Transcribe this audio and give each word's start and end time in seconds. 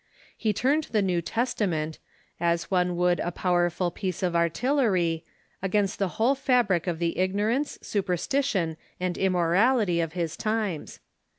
He 0.35 0.51
turned 0.51 0.85
the 0.85 1.03
New 1.03 1.21
Testament, 1.21 1.99
as 2.39 2.71
one 2.71 2.95
would 2.95 3.19
a 3.19 3.29
powerful 3.31 3.91
piece 3.91 4.23
of 4.23 4.35
artillery, 4.35 5.23
against 5.61 5.99
the 5.99 6.07
whole 6.17 6.33
fabric 6.33 6.87
of 6.87 6.97
the 6.97 7.19
ignorance, 7.19 7.77
superstition, 7.83 8.77
and 8.99 9.15
immorality 9.15 10.01
of 10.01 10.13
his 10.13 10.35
times. 10.35 11.01